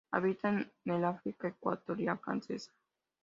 Habita 0.11 0.49
en 0.49 0.67
el 0.85 1.05
África 1.05 1.49
Ecuatorial 1.49 2.17
Francesa. 2.17 2.71